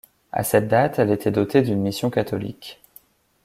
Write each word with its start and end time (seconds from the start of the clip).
À 0.31 0.43
cette 0.43 0.67
date, 0.67 0.97
elle 0.97 1.11
était 1.11 1.29
dotée 1.29 1.61
d'une 1.61 1.79
mission 1.83 2.09
catholique. 2.09 2.81